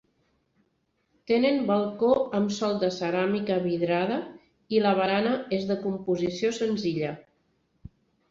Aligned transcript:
Tenen 1.31 1.59
balcó 1.67 2.07
amb 2.37 2.53
sòl 2.55 2.79
de 2.83 2.89
ceràmica 2.95 3.57
vidrada 3.67 4.17
i 4.77 4.81
la 4.87 4.95
barana 5.03 5.35
és 5.59 5.67
de 5.73 5.77
composició 5.87 6.53
senzilla. 6.61 7.13